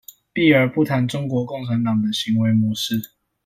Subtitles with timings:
[0.33, 3.11] 避而不談中國共產黨的行為模式